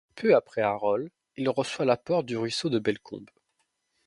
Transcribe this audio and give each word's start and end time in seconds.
Peu 0.15 0.33
après 0.33 0.61
Araules 0.61 1.11
il 1.37 1.47
reçoit 1.47 1.85
l'apport 1.85 2.23
du 2.23 2.35
ruisseau 2.35 2.69
de 2.69 2.79
Bellecombe. 2.79 3.29